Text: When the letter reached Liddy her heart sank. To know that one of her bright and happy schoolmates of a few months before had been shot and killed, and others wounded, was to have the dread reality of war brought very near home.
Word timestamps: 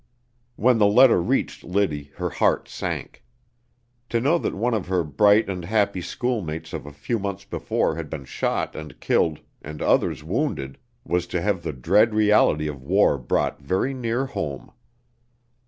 When 0.55 0.79
the 0.79 0.87
letter 0.87 1.21
reached 1.21 1.63
Liddy 1.63 2.05
her 2.15 2.31
heart 2.31 2.67
sank. 2.67 3.23
To 4.09 4.19
know 4.19 4.39
that 4.39 4.55
one 4.55 4.73
of 4.73 4.87
her 4.87 5.03
bright 5.03 5.47
and 5.47 5.63
happy 5.63 6.01
schoolmates 6.01 6.73
of 6.73 6.87
a 6.87 6.91
few 6.91 7.19
months 7.19 7.45
before 7.45 7.97
had 7.97 8.09
been 8.09 8.25
shot 8.25 8.75
and 8.75 8.99
killed, 8.99 9.41
and 9.61 9.79
others 9.79 10.23
wounded, 10.23 10.79
was 11.05 11.27
to 11.27 11.41
have 11.43 11.61
the 11.61 11.71
dread 11.71 12.15
reality 12.15 12.65
of 12.67 12.81
war 12.81 13.19
brought 13.19 13.61
very 13.61 13.93
near 13.93 14.25
home. 14.25 14.71